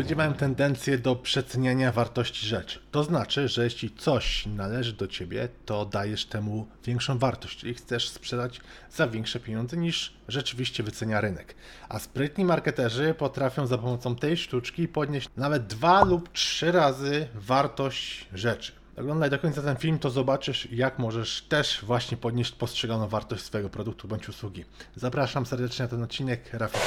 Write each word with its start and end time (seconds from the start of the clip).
Ludzie 0.00 0.16
mają 0.16 0.34
tendencję 0.34 0.98
do 0.98 1.16
przeceniania 1.16 1.92
wartości 1.92 2.46
rzeczy. 2.46 2.78
To 2.90 3.04
znaczy, 3.04 3.48
że 3.48 3.64
jeśli 3.64 3.90
coś 3.90 4.46
należy 4.46 4.92
do 4.92 5.06
ciebie, 5.06 5.48
to 5.66 5.84
dajesz 5.84 6.26
temu 6.26 6.66
większą 6.84 7.18
wartość, 7.18 7.58
czyli 7.58 7.74
chcesz 7.74 8.08
sprzedać 8.08 8.60
za 8.92 9.08
większe 9.08 9.40
pieniądze 9.40 9.76
niż 9.76 10.12
rzeczywiście 10.28 10.82
wycenia 10.82 11.20
rynek. 11.20 11.54
A 11.88 11.98
sprytni 11.98 12.44
marketerzy 12.44 13.14
potrafią 13.18 13.66
za 13.66 13.78
pomocą 13.78 14.16
tej 14.16 14.36
sztuczki 14.36 14.88
podnieść 14.88 15.28
nawet 15.36 15.66
dwa 15.66 16.04
lub 16.04 16.32
trzy 16.32 16.72
razy 16.72 17.28
wartość 17.34 18.26
rzeczy. 18.34 18.79
Oglądaj 19.00 19.30
do 19.30 19.38
końca 19.38 19.62
ten 19.62 19.76
film, 19.76 19.98
to 19.98 20.10
zobaczysz, 20.10 20.68
jak 20.72 20.98
możesz 20.98 21.42
też 21.42 21.84
właśnie 21.84 22.16
podnieść 22.16 22.52
postrzeganą 22.52 23.08
wartość 23.08 23.44
swojego 23.44 23.70
produktu 23.70 24.08
bądź 24.08 24.28
usługi. 24.28 24.64
Zapraszam 24.96 25.46
serdecznie 25.46 25.82
na 25.82 25.88
ten 25.88 26.02
odcinek, 26.02 26.52
Rafał. 26.52 26.80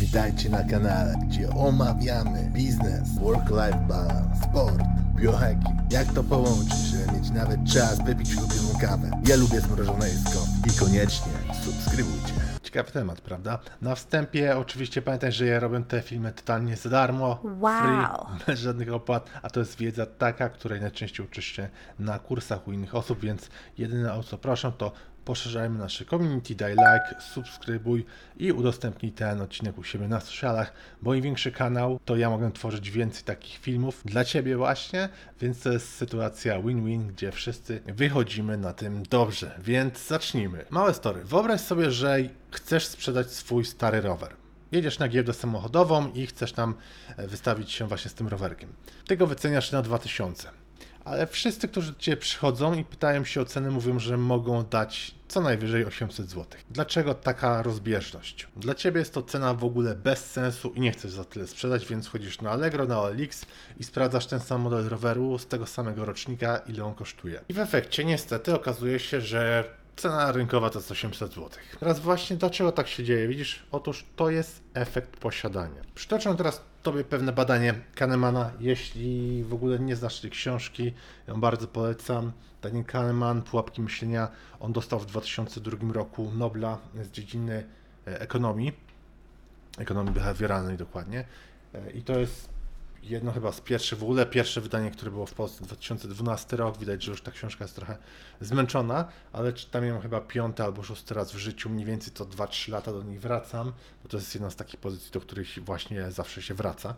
Witajcie 0.00 0.48
na 0.48 0.64
kanale, 0.64 1.14
gdzie 1.28 1.50
omawiamy 1.50 2.50
biznes, 2.54 3.18
work-life 3.20 3.86
balance, 3.88 4.48
sport, 4.50 4.82
biohacking. 5.16 5.92
Jak 5.92 6.12
to 6.12 6.24
połączyć, 6.24 6.78
żeby 6.78 7.18
mieć 7.18 7.30
nawet 7.30 7.60
czas 7.72 8.04
wypić 8.04 8.36
ulubioną 8.36 8.78
kawę. 8.80 9.10
Ja 9.26 9.36
lubię 9.36 9.60
zmrożone 9.60 10.08
jedzko 10.08 10.38
i 10.66 10.78
koniecznie 10.78 11.32
subskrybujcie. 11.64 12.51
Ciekawy 12.72 12.92
temat, 12.92 13.20
prawda? 13.20 13.58
Na 13.82 13.94
wstępie 13.94 14.56
oczywiście 14.58 15.02
pamiętaj, 15.02 15.32
że 15.32 15.46
ja 15.46 15.60
robię 15.60 15.82
te 15.88 16.02
filmy 16.02 16.32
totalnie 16.32 16.76
za 16.76 16.90
darmo, 16.90 17.40
Wow. 17.60 17.82
free, 17.82 18.06
bez 18.46 18.60
żadnych 18.60 18.92
opłat, 18.92 19.30
a 19.42 19.50
to 19.50 19.60
jest 19.60 19.78
wiedza 19.78 20.06
taka, 20.06 20.48
której 20.48 20.80
najczęściej 20.80 21.26
uczysz 21.26 21.44
się 21.44 21.68
na 21.98 22.18
kursach 22.18 22.68
u 22.68 22.72
innych 22.72 22.94
osób, 22.94 23.20
więc 23.20 23.50
jedyne 23.78 24.14
o 24.14 24.22
co 24.22 24.38
proszę 24.38 24.72
to 24.78 24.92
poszerzajmy 25.24 25.78
nasze 25.78 26.04
community, 26.04 26.54
daj 26.54 26.70
like, 26.70 27.20
subskrybuj 27.34 28.04
i 28.36 28.52
udostępnij 28.52 29.12
ten 29.12 29.40
odcinek 29.40 29.78
u 29.78 29.84
siebie 29.84 30.08
na 30.08 30.20
socialach, 30.20 30.72
bo 31.02 31.14
im 31.14 31.22
większy 31.22 31.52
kanał, 31.52 32.00
to 32.04 32.16
ja 32.16 32.30
mogę 32.30 32.52
tworzyć 32.52 32.90
więcej 32.90 33.24
takich 33.24 33.58
filmów 33.58 34.02
dla 34.04 34.24
Ciebie 34.24 34.56
właśnie, 34.56 35.08
więc 35.40 35.60
to 35.60 35.72
jest 35.72 35.94
sytuacja 35.94 36.62
win-win, 36.62 37.06
gdzie 37.06 37.32
wszyscy 37.32 37.80
wychodzimy 37.86 38.56
na 38.56 38.72
tym 38.72 39.02
dobrze, 39.10 39.58
więc 39.58 40.06
zacznijmy. 40.06 40.64
Małe 40.70 40.94
story. 40.94 41.24
Wyobraź 41.24 41.60
sobie, 41.60 41.90
że 41.90 42.18
chcesz 42.50 42.86
sprzedać 42.86 43.30
swój 43.30 43.64
stary 43.64 44.00
rower. 44.00 44.36
Jedziesz 44.72 44.98
na 44.98 45.08
giełdę 45.08 45.32
samochodową 45.32 46.12
i 46.12 46.26
chcesz 46.26 46.52
tam 46.52 46.74
e, 47.16 47.26
wystawić 47.26 47.72
się 47.72 47.86
właśnie 47.88 48.10
z 48.10 48.14
tym 48.14 48.28
rowerkiem. 48.28 48.72
Ty 49.06 49.16
go 49.16 49.26
wyceniasz 49.26 49.72
na 49.72 49.82
2000. 49.82 50.61
Ale 51.04 51.26
wszyscy, 51.26 51.68
którzy 51.68 51.92
do 51.92 51.98
Ciebie 51.98 52.16
przychodzą 52.16 52.74
i 52.74 52.84
pytają 52.84 53.24
się 53.24 53.40
o 53.40 53.44
cenę, 53.44 53.70
mówią, 53.70 53.98
że 53.98 54.16
mogą 54.16 54.64
dać 54.64 55.14
co 55.28 55.40
najwyżej 55.40 55.84
800 55.84 56.30
zł. 56.30 56.46
Dlaczego 56.70 57.14
taka 57.14 57.62
rozbieżność? 57.62 58.48
Dla 58.56 58.74
Ciebie 58.74 58.98
jest 58.98 59.14
to 59.14 59.22
cena 59.22 59.54
w 59.54 59.64
ogóle 59.64 59.94
bez 59.94 60.30
sensu 60.30 60.72
i 60.74 60.80
nie 60.80 60.92
chcesz 60.92 61.10
za 61.10 61.24
tyle 61.24 61.46
sprzedać, 61.46 61.86
więc 61.86 62.08
chodzisz 62.08 62.40
na 62.40 62.50
Allegro, 62.50 62.86
na 62.86 63.00
OLX 63.00 63.46
i 63.80 63.84
sprawdzasz 63.84 64.26
ten 64.26 64.40
sam 64.40 64.60
model 64.60 64.88
roweru 64.88 65.38
z 65.38 65.46
tego 65.46 65.66
samego 65.66 66.04
rocznika, 66.04 66.56
ile 66.56 66.84
on 66.84 66.94
kosztuje. 66.94 67.40
I 67.48 67.52
w 67.52 67.58
efekcie 67.58 68.04
niestety 68.04 68.54
okazuje 68.54 68.98
się, 68.98 69.20
że 69.20 69.64
Cena 69.96 70.32
rynkowa 70.32 70.70
to 70.70 70.78
jest 70.78 70.90
800 70.90 71.34
zł. 71.34 71.50
Teraz 71.80 72.00
właśnie 72.00 72.36
dlaczego 72.36 72.72
tak 72.72 72.88
się 72.88 73.04
dzieje? 73.04 73.28
Widzisz, 73.28 73.62
otóż 73.72 74.06
to 74.16 74.30
jest 74.30 74.62
efekt 74.74 75.16
posiadania. 75.16 75.82
Przytoczę 75.94 76.36
teraz 76.36 76.62
Tobie 76.82 77.04
pewne 77.04 77.32
badanie 77.32 77.74
Kahnemana. 77.94 78.50
Jeśli 78.60 79.44
w 79.44 79.54
ogóle 79.54 79.78
nie 79.78 79.96
znasz 79.96 80.20
tej 80.20 80.30
książki, 80.30 80.92
ją 81.28 81.40
bardzo 81.40 81.66
polecam. 81.66 82.32
Daniel 82.62 82.84
Kahneman, 82.84 83.42
Pułapki 83.42 83.82
Myślenia, 83.82 84.28
on 84.60 84.72
dostał 84.72 84.98
w 85.00 85.06
2002 85.06 85.92
roku 85.92 86.30
Nobla 86.34 86.78
z 87.02 87.10
dziedziny 87.10 87.64
e, 88.06 88.20
ekonomii, 88.20 88.72
ekonomii 89.78 90.14
behawioralnej 90.14 90.76
dokładnie. 90.76 91.24
E, 91.74 91.90
I 91.90 92.02
to 92.02 92.18
jest 92.18 92.48
jedno 93.02 93.32
chyba 93.32 93.52
z 93.52 93.60
pierwszych, 93.60 93.98
w 93.98 94.02
ogóle 94.02 94.26
pierwsze 94.26 94.60
wydanie, 94.60 94.90
które 94.90 95.10
było 95.10 95.26
w 95.26 95.34
Polsce 95.34 95.64
2012 95.64 96.56
rok. 96.56 96.78
Widać, 96.78 97.02
że 97.02 97.10
już 97.10 97.22
ta 97.22 97.30
książka 97.30 97.64
jest 97.64 97.76
trochę 97.76 97.96
zmęczona, 98.40 99.08
ale 99.32 99.52
czytam 99.52 99.84
ją 99.84 100.00
chyba 100.00 100.20
piąty 100.20 100.62
albo 100.62 100.82
szósty 100.82 101.14
raz 101.14 101.32
w 101.32 101.38
życiu, 101.38 101.70
mniej 101.70 101.86
więcej 101.86 102.12
co 102.14 102.24
2-3 102.24 102.72
lata 102.72 102.92
do 102.92 103.02
niej 103.02 103.18
wracam, 103.18 103.72
bo 104.02 104.08
to 104.08 104.16
jest 104.16 104.34
jedna 104.34 104.50
z 104.50 104.56
takich 104.56 104.80
pozycji, 104.80 105.12
do 105.12 105.20
których 105.20 105.64
właśnie 105.64 106.10
zawsze 106.10 106.42
się 106.42 106.54
wraca. 106.54 106.94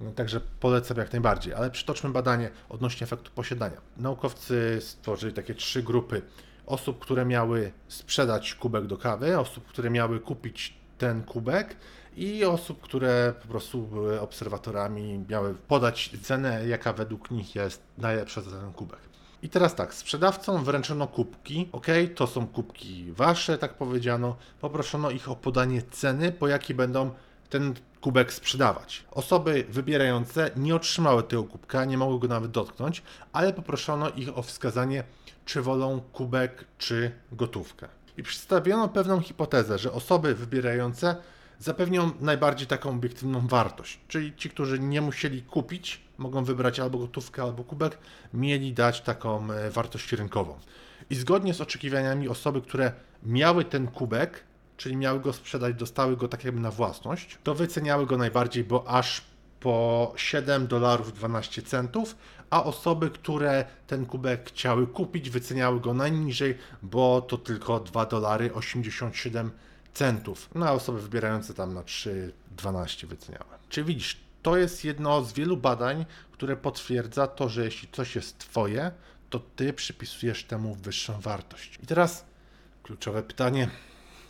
No, 0.00 0.12
Także 0.12 0.40
polecam 0.60 0.96
jak 0.96 1.12
najbardziej, 1.12 1.54
ale 1.54 1.70
przytoczmy 1.70 2.10
badanie 2.10 2.50
odnośnie 2.68 3.04
efektu 3.04 3.30
posiadania. 3.34 3.80
Naukowcy 3.96 4.78
stworzyli 4.80 5.32
takie 5.32 5.54
trzy 5.54 5.82
grupy 5.82 6.22
osób, 6.66 6.98
które 6.98 7.24
miały 7.24 7.72
sprzedać 7.88 8.54
kubek 8.54 8.86
do 8.86 8.96
kawy, 8.96 9.38
osób, 9.38 9.66
które 9.66 9.90
miały 9.90 10.20
kupić 10.20 10.78
ten 10.98 11.22
kubek 11.22 11.76
i 12.18 12.44
osób, 12.44 12.80
które 12.80 13.34
po 13.42 13.48
prostu 13.48 13.82
były 13.82 14.20
obserwatorami, 14.20 15.24
miały 15.28 15.54
podać 15.54 16.10
cenę, 16.22 16.68
jaka 16.68 16.92
według 16.92 17.30
nich 17.30 17.54
jest 17.54 17.82
najlepsza 17.98 18.40
za 18.40 18.50
ten 18.50 18.72
kubek. 18.72 19.00
I 19.42 19.48
teraz 19.48 19.74
tak, 19.74 19.94
sprzedawcom 19.94 20.64
wręczono 20.64 21.06
kubki, 21.06 21.68
ok, 21.72 21.86
to 22.14 22.26
są 22.26 22.46
kubki 22.46 23.12
wasze, 23.12 23.58
tak 23.58 23.74
powiedziano, 23.74 24.36
poproszono 24.60 25.10
ich 25.10 25.28
o 25.28 25.36
podanie 25.36 25.82
ceny, 25.82 26.32
po 26.32 26.48
jakiej 26.48 26.76
będą 26.76 27.10
ten 27.50 27.74
kubek 28.00 28.32
sprzedawać. 28.32 29.04
Osoby 29.10 29.64
wybierające 29.68 30.50
nie 30.56 30.74
otrzymały 30.76 31.22
tego 31.22 31.44
kubka, 31.44 31.84
nie 31.84 31.98
mogły 31.98 32.18
go 32.18 32.28
nawet 32.28 32.50
dotknąć, 32.50 33.02
ale 33.32 33.52
poproszono 33.52 34.10
ich 34.10 34.38
o 34.38 34.42
wskazanie, 34.42 35.04
czy 35.44 35.62
wolą 35.62 36.00
kubek, 36.00 36.64
czy 36.78 37.12
gotówkę. 37.32 37.88
I 38.16 38.22
przedstawiono 38.22 38.88
pewną 38.88 39.20
hipotezę, 39.20 39.78
że 39.78 39.92
osoby 39.92 40.34
wybierające 40.34 41.16
zapewnią 41.58 42.10
najbardziej 42.20 42.66
taką 42.66 42.90
obiektywną 42.90 43.46
wartość. 43.46 44.00
Czyli 44.08 44.36
ci, 44.36 44.50
którzy 44.50 44.78
nie 44.78 45.00
musieli 45.00 45.42
kupić, 45.42 46.00
mogą 46.18 46.44
wybrać 46.44 46.80
albo 46.80 46.98
gotówkę, 46.98 47.42
albo 47.42 47.64
kubek, 47.64 47.98
mieli 48.34 48.72
dać 48.72 49.00
taką 49.00 49.52
e, 49.52 49.70
wartość 49.70 50.12
rynkową. 50.12 50.58
I 51.10 51.14
zgodnie 51.14 51.54
z 51.54 51.60
oczekiwaniami 51.60 52.28
osoby, 52.28 52.62
które 52.62 52.92
miały 53.22 53.64
ten 53.64 53.86
kubek, 53.86 54.44
czyli 54.76 54.96
miały 54.96 55.20
go 55.20 55.32
sprzedać, 55.32 55.74
dostały 55.74 56.16
go 56.16 56.28
tak 56.28 56.44
jakby 56.44 56.60
na 56.60 56.70
własność, 56.70 57.38
to 57.44 57.54
wyceniały 57.54 58.06
go 58.06 58.16
najbardziej, 58.16 58.64
bo 58.64 58.88
aż 58.88 59.22
po 59.60 60.12
7 60.16 60.66
dolarów 60.66 61.12
12 61.12 61.62
centów, 61.62 62.16
a 62.50 62.64
osoby, 62.64 63.10
które 63.10 63.64
ten 63.86 64.06
kubek 64.06 64.48
chciały 64.48 64.86
kupić, 64.86 65.30
wyceniały 65.30 65.80
go 65.80 65.94
najniżej, 65.94 66.58
bo 66.82 67.20
to 67.20 67.38
tylko 67.38 67.80
2 67.80 68.06
dolary 68.06 68.54
87 68.54 69.50
centów. 69.50 69.68
No 70.54 70.66
a 70.66 70.72
osoby 70.72 71.00
wybierające 71.00 71.54
tam 71.54 71.74
na 71.74 71.82
3,12 71.82 73.06
wyceniały. 73.06 73.50
Czy 73.68 73.84
widzisz, 73.84 74.20
to 74.42 74.56
jest 74.56 74.84
jedno 74.84 75.24
z 75.24 75.32
wielu 75.32 75.56
badań, 75.56 76.06
które 76.32 76.56
potwierdza 76.56 77.26
to, 77.26 77.48
że 77.48 77.64
jeśli 77.64 77.88
coś 77.92 78.16
jest 78.16 78.38
Twoje, 78.38 78.90
to 79.30 79.40
Ty 79.56 79.72
przypisujesz 79.72 80.44
temu 80.44 80.74
wyższą 80.74 81.20
wartość. 81.20 81.78
I 81.82 81.86
teraz 81.86 82.24
kluczowe 82.82 83.22
pytanie, 83.22 83.70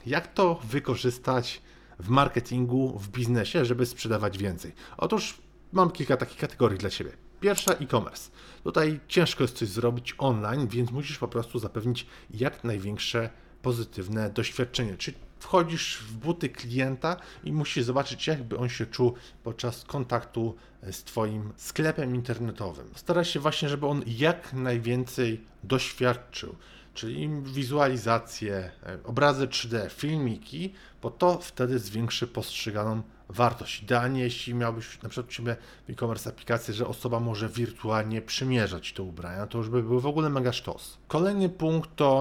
jak 0.06 0.34
to 0.34 0.60
wykorzystać 0.64 1.62
w 1.98 2.08
marketingu, 2.08 2.98
w 2.98 3.08
biznesie, 3.08 3.64
żeby 3.64 3.86
sprzedawać 3.86 4.38
więcej? 4.38 4.72
Otóż 4.96 5.38
mam 5.72 5.90
kilka 5.90 6.16
takich 6.16 6.38
kategorii 6.38 6.78
dla 6.78 6.90
Ciebie. 6.90 7.12
Pierwsza 7.40 7.72
e-commerce. 7.72 8.30
Tutaj 8.64 9.00
ciężko 9.08 9.44
jest 9.44 9.56
coś 9.56 9.68
zrobić 9.68 10.14
online, 10.18 10.68
więc 10.68 10.90
musisz 10.90 11.18
po 11.18 11.28
prostu 11.28 11.58
zapewnić 11.58 12.06
jak 12.30 12.64
największe 12.64 13.30
pozytywne 13.62 14.30
doświadczenie. 14.30 14.96
Czyli 14.96 15.16
wchodzisz 15.38 15.99
w 15.99 16.16
buty 16.16 16.49
klienta 16.49 17.16
i 17.44 17.53
musisz 17.53 17.84
zobaczyć, 17.84 18.26
jakby 18.26 18.59
on 18.59 18.69
się 18.69 18.87
czuł 18.87 19.15
podczas 19.44 19.84
kontaktu 19.84 20.56
z 20.91 21.04
Twoim 21.04 21.53
sklepem 21.56 22.15
internetowym. 22.15 22.91
Staraj 22.94 23.25
się 23.25 23.41
właśnie, 23.41 23.69
żeby 23.69 23.87
on 23.87 24.03
jak 24.06 24.53
najwięcej 24.53 25.41
doświadczył, 25.65 26.54
czyli 26.94 27.28
wizualizacje, 27.43 28.71
obrazy 29.04 29.47
3D, 29.47 29.91
filmiki, 29.91 30.72
bo 31.03 31.10
to 31.10 31.38
wtedy 31.38 31.78
zwiększy 31.78 32.26
postrzeganą 32.26 33.03
wartość. 33.28 33.82
Idealnie, 33.82 34.22
jeśli 34.22 34.55
miałbyś 34.55 35.03
na 35.03 35.09
przykład 35.09 35.31
u 35.32 35.34
Ciebie 35.34 35.56
w 35.88 35.91
e-commerce 35.91 36.31
aplikację, 36.31 36.75
że 36.75 36.87
osoba 36.87 37.20
może 37.20 37.49
wirtualnie 37.49 38.23
przymierzać 38.23 38.93
te 38.93 39.02
ubrania, 39.02 39.46
to 39.46 39.58
już 39.58 39.69
by 39.69 39.82
był 39.82 40.00
w 40.00 40.06
ogóle 40.06 40.31
mega 40.31 40.52
sztos. 40.52 40.99
Kolejny 41.08 41.49
punkt 41.49 41.96
to 41.96 42.20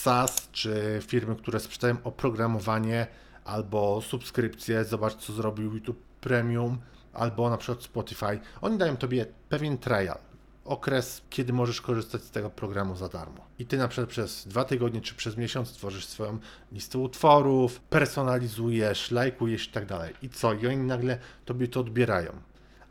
SaaS, 0.01 0.49
czy 0.51 0.99
firmy, 1.07 1.35
które 1.35 1.59
sprzedają 1.59 1.97
oprogramowanie 2.03 3.07
albo 3.45 4.01
subskrypcję, 4.01 4.85
zobacz 4.85 5.15
co 5.15 5.33
zrobił 5.33 5.73
YouTube 5.73 6.03
Premium, 6.21 6.77
albo 7.13 7.49
na 7.49 7.57
przykład 7.57 7.83
Spotify. 7.83 8.39
Oni 8.61 8.77
dają 8.77 8.97
tobie 8.97 9.25
pewien 9.49 9.77
trial, 9.77 10.17
okres, 10.65 11.21
kiedy 11.29 11.53
możesz 11.53 11.81
korzystać 11.81 12.23
z 12.23 12.31
tego 12.31 12.49
programu 12.49 12.95
za 12.95 13.09
darmo. 13.09 13.45
I 13.59 13.65
ty 13.65 13.77
na 13.77 13.87
przykład 13.87 14.09
przez 14.09 14.47
dwa 14.47 14.63
tygodnie 14.63 15.01
czy 15.01 15.15
przez 15.15 15.37
miesiąc 15.37 15.73
tworzysz 15.73 16.05
swoją 16.05 16.39
listę 16.71 16.97
utworów, 16.97 17.79
personalizujesz, 17.79 19.11
lajkujesz 19.11 19.67
i 19.67 19.71
tak 19.71 19.85
dalej. 19.85 20.13
I 20.21 20.29
co? 20.29 20.53
I 20.53 20.67
oni 20.67 20.77
nagle 20.77 21.17
tobie 21.45 21.67
to 21.67 21.79
odbierają. 21.79 22.31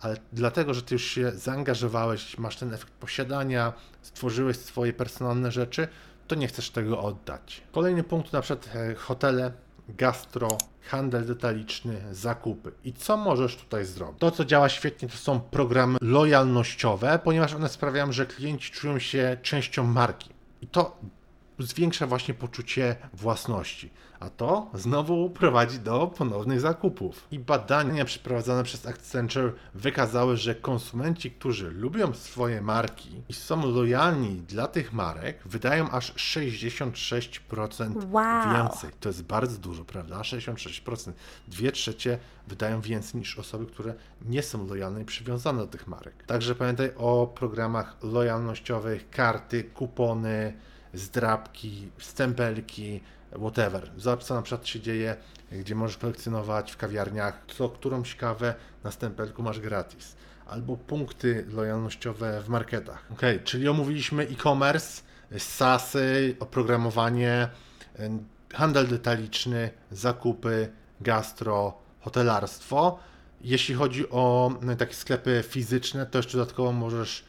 Ale 0.01 0.17
dlatego, 0.33 0.75
że 0.75 0.83
ty 0.83 0.95
już 0.95 1.05
się 1.05 1.33
zaangażowałeś, 1.33 2.39
masz 2.39 2.57
ten 2.57 2.75
efekt 2.75 2.93
posiadania, 2.93 3.73
stworzyłeś 4.03 4.57
swoje 4.57 4.93
personalne 4.93 5.53
rzeczy, 5.53 5.89
to 6.31 6.35
nie 6.35 6.49
chcesz 6.49 6.71
tego 6.71 7.03
oddać. 7.03 7.63
Kolejny 7.73 8.03
punkt, 8.03 8.33
na 8.33 8.41
przykład 8.41 8.77
e, 8.77 8.95
hotele, 8.95 9.53
gastro, 9.89 10.49
handel 10.81 11.27
detaliczny, 11.27 12.01
zakupy. 12.13 12.73
I 12.85 12.93
co 12.93 13.17
możesz 13.17 13.57
tutaj 13.57 13.85
zrobić? 13.85 14.21
To, 14.21 14.31
co 14.31 14.45
działa 14.45 14.69
świetnie, 14.69 15.09
to 15.09 15.17
są 15.17 15.41
programy 15.41 15.99
lojalnościowe, 16.01 17.19
ponieważ 17.25 17.55
one 17.55 17.69
sprawiają, 17.69 18.13
że 18.13 18.27
klienci 18.27 18.73
czują 18.73 18.99
się 18.99 19.37
częścią 19.43 19.85
marki. 19.85 20.31
I 20.63 20.67
to 20.67 20.97
zwiększa 21.63 22.07
właśnie 22.07 22.35
poczucie 22.35 22.97
własności. 23.13 23.91
A 24.21 24.31
to 24.31 24.71
znowu 24.75 25.31
prowadzi 25.31 25.79
do 25.79 26.07
ponownych 26.07 26.61
zakupów. 26.61 27.27
I 27.31 27.39
badania 27.39 28.05
przeprowadzone 28.05 28.65
przez 28.65 28.87
Accenture 28.87 29.53
wykazały, 29.75 30.37
że 30.37 30.55
konsumenci, 30.55 31.31
którzy 31.31 31.71
lubią 31.71 32.15
swoje 32.15 32.61
marki 32.61 33.23
i 33.29 33.33
są 33.33 33.71
lojalni 33.75 34.37
dla 34.37 34.67
tych 34.69 34.93
marek, 34.93 35.39
wydają 35.45 35.91
aż 35.91 36.13
66% 36.15 38.05
Wow. 38.13 38.55
więcej. 38.57 38.91
To 39.01 39.09
jest 39.09 39.23
bardzo 39.23 39.59
dużo, 39.59 39.85
prawda? 39.85 40.21
66%. 40.21 41.13
Dwie 41.49 41.73
trzecie 41.73 42.19
wydają 42.49 42.81
więcej 42.81 43.21
niż 43.21 43.39
osoby, 43.39 43.67
które 43.67 43.95
nie 44.23 44.43
są 44.43 44.67
lojalne 44.67 45.03
i 45.03 45.05
przywiązane 45.05 45.59
do 45.59 45.67
tych 45.67 45.87
marek. 45.87 46.25
Także 46.27 46.55
pamiętaj 46.55 46.91
o 46.97 47.27
programach 47.35 47.97
lojalnościowych, 48.03 49.11
karty, 49.11 49.65
kupony, 49.65 50.53
zdrabki, 50.95 51.89
stempelki, 51.99 53.01
whatever. 53.39 53.91
Zobacz, 53.97 54.25
co 54.25 54.35
na 54.35 54.43
przykład 54.43 54.67
się 54.67 54.81
dzieje, 54.81 55.17
gdzie 55.53 55.75
możesz 55.75 55.97
kolekcjonować 55.97 56.73
w 56.73 56.77
kawiarniach, 56.77 57.43
co 57.57 57.69
którąś 57.69 58.17
kawę 58.17 58.55
na 58.85 58.91
stempelku 58.91 59.43
masz 59.43 59.61
gratis. 59.61 60.17
Albo 60.47 60.77
punkty 60.77 61.47
lojalnościowe 61.49 62.43
w 62.43 62.49
marketach. 62.49 63.07
Ok, 63.13 63.23
czyli 63.45 63.69
omówiliśmy 63.69 64.23
e-commerce, 64.23 65.03
SaaSy, 65.39 66.37
oprogramowanie, 66.41 67.49
handel 68.55 68.89
detaliczny, 68.89 69.71
zakupy, 69.91 70.69
gastro, 71.01 71.75
hotelarstwo. 72.01 72.99
Jeśli 73.41 73.75
chodzi 73.75 74.11
o 74.11 74.53
y, 74.73 74.77
takie 74.77 74.95
sklepy 74.95 75.45
fizyczne, 75.49 76.07
to 76.07 76.19
jeszcze 76.19 76.39
dodatkowo 76.39 76.73
możesz 76.73 77.25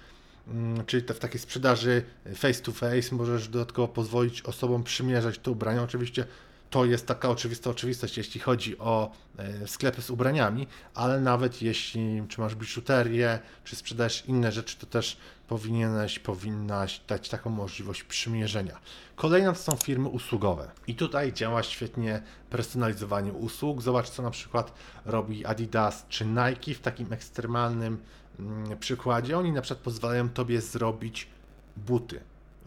czyli 0.85 1.03
te 1.03 1.13
w 1.13 1.19
takiej 1.19 1.39
sprzedaży 1.39 2.03
face 2.35 2.61
to 2.61 2.71
face 2.71 3.15
możesz 3.15 3.47
dodatkowo 3.47 3.87
pozwolić 3.87 4.41
osobom 4.41 4.83
przymierzać 4.83 5.39
te 5.39 5.51
ubrania. 5.51 5.83
Oczywiście 5.83 6.25
to 6.71 6.85
jest 6.85 7.07
taka 7.07 7.29
oczywista 7.29 7.69
oczywistość, 7.69 8.17
jeśli 8.17 8.39
chodzi 8.39 8.77
o 8.79 9.11
e, 9.37 9.67
sklepy 9.67 10.01
z 10.01 10.09
ubraniami, 10.09 10.67
ale 10.95 11.19
nawet 11.19 11.61
jeśli 11.61 12.23
czy 12.27 12.41
masz 12.41 12.55
biżuterię, 12.55 13.39
czy 13.63 13.75
sprzedajesz 13.75 14.23
inne 14.25 14.51
rzeczy, 14.51 14.77
to 14.77 14.85
też 14.85 15.17
powinieneś, 15.47 16.19
powinnaś 16.19 17.01
dać 17.07 17.29
taką 17.29 17.49
możliwość 17.49 18.03
przymierzenia. 18.03 18.79
Kolejna 19.15 19.53
to 19.53 19.59
są 19.59 19.75
firmy 19.75 20.09
usługowe. 20.09 20.71
I 20.87 20.95
tutaj 20.95 21.33
działa 21.33 21.63
świetnie 21.63 22.21
personalizowanie 22.49 23.33
usług. 23.33 23.81
Zobacz, 23.81 24.09
co 24.09 24.23
na 24.23 24.31
przykład 24.31 24.73
robi 25.05 25.45
Adidas 25.45 26.05
czy 26.09 26.25
Nike 26.25 26.73
w 26.73 26.79
takim 26.79 27.13
ekstremalnym 27.13 27.87
mm, 27.87 27.99
przykładzie. 28.79 29.37
Oni 29.37 29.51
na 29.51 29.61
przykład 29.61 29.83
pozwalają 29.83 30.29
tobie 30.29 30.61
zrobić 30.61 31.27
buty 31.77 32.19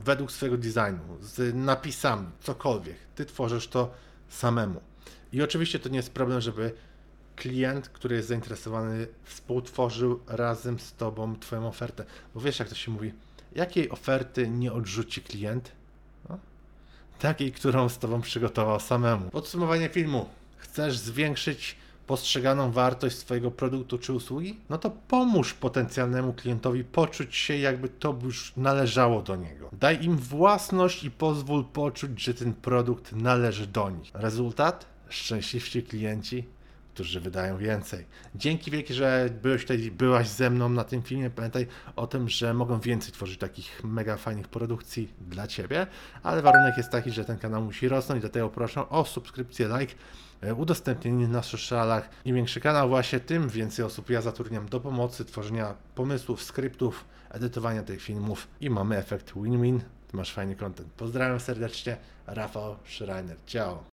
według 0.04 0.32
swojego 0.32 0.58
designu, 0.58 1.16
z 1.20 1.54
napisami, 1.54 2.26
cokolwiek. 2.40 2.96
Ty 3.14 3.24
tworzysz 3.24 3.68
to 3.68 3.90
samemu. 4.28 4.80
I 5.32 5.42
oczywiście 5.42 5.78
to 5.78 5.88
nie 5.88 5.96
jest 5.96 6.12
problem, 6.12 6.40
żeby 6.40 6.72
klient, 7.36 7.88
który 7.88 8.16
jest 8.16 8.28
zainteresowany, 8.28 9.06
współtworzył 9.24 10.20
razem 10.26 10.80
z 10.80 10.92
tobą 10.92 11.38
twoją 11.38 11.66
ofertę. 11.66 12.04
Bo 12.34 12.40
wiesz, 12.40 12.58
jak 12.58 12.68
to 12.68 12.74
się 12.74 12.90
mówi, 12.90 13.12
jakiej 13.54 13.90
oferty 13.90 14.48
nie 14.48 14.72
odrzuci 14.72 15.22
klient? 15.22 15.72
No, 16.28 16.38
takiej, 17.18 17.52
którą 17.52 17.88
z 17.88 17.98
tobą 17.98 18.20
przygotował 18.20 18.80
samemu. 18.80 19.30
Podsumowanie 19.30 19.88
filmu. 19.88 20.28
Chcesz 20.56 20.98
zwiększyć 20.98 21.76
postrzeganą 22.06 22.72
wartość 22.72 23.18
swojego 23.18 23.50
produktu 23.50 23.98
czy 23.98 24.12
usługi? 24.12 24.60
No 24.70 24.78
to 24.78 24.90
pomóż 25.08 25.54
potencjalnemu 25.54 26.32
klientowi 26.32 26.84
poczuć 26.84 27.36
się, 27.36 27.56
jakby 27.56 27.88
to 27.88 28.18
już 28.24 28.52
należało 28.56 29.22
do 29.22 29.36
niego. 29.36 29.70
Daj 29.72 30.04
im 30.04 30.16
własność 30.16 31.04
i 31.04 31.10
pozwól 31.10 31.64
poczuć, 31.64 32.20
że 32.20 32.34
ten 32.34 32.54
produkt 32.54 33.12
należy 33.12 33.66
do 33.66 33.90
nich. 33.90 34.10
Rezultat? 34.14 34.86
Szczęśliwsi 35.08 35.82
klienci, 35.82 36.44
którzy 36.94 37.20
wydają 37.20 37.58
więcej. 37.58 38.06
Dzięki 38.34 38.70
wielkie, 38.70 38.94
że 38.94 39.28
byłeś 39.42 39.62
tutaj, 39.62 39.90
byłaś 39.90 40.28
ze 40.28 40.50
mną 40.50 40.68
na 40.68 40.84
tym 40.84 41.02
filmie. 41.02 41.30
Pamiętaj 41.30 41.66
o 41.96 42.06
tym, 42.06 42.28
że 42.28 42.54
mogą 42.54 42.80
więcej 42.80 43.12
tworzyć 43.12 43.38
takich 43.38 43.84
mega 43.84 44.16
fajnych 44.16 44.48
produkcji 44.48 45.14
dla 45.20 45.46
Ciebie, 45.46 45.86
ale 46.22 46.42
warunek 46.42 46.76
jest 46.76 46.90
taki, 46.90 47.10
że 47.10 47.24
ten 47.24 47.38
kanał 47.38 47.62
musi 47.62 47.88
rosnąć, 47.88 48.20
dlatego 48.20 48.48
proszę 48.48 48.88
o 48.88 49.04
subskrypcję, 49.04 49.68
like, 49.78 49.94
e, 50.40 50.54
udostępnienie 50.54 51.28
na 51.28 51.42
socialach. 51.42 52.08
Im 52.24 52.34
większy 52.34 52.60
kanał 52.60 52.88
właśnie, 52.88 53.20
tym 53.20 53.48
więcej 53.48 53.84
osób 53.84 54.10
ja 54.10 54.20
zatrudniam 54.20 54.68
do 54.68 54.80
pomocy 54.80 55.24
tworzenia 55.24 55.74
pomysłów, 55.94 56.42
skryptów, 56.42 57.04
edytowania 57.30 57.82
tych 57.82 58.02
filmów 58.02 58.48
i 58.60 58.70
mamy 58.70 58.96
efekt 58.96 59.32
win-win. 59.34 59.80
Masz 60.12 60.32
fajny 60.32 60.56
content. 60.56 60.88
Pozdrawiam 60.96 61.40
serdecznie, 61.40 61.96
Rafał 62.26 62.76
Schreiner. 62.84 63.36
Ciao. 63.46 63.84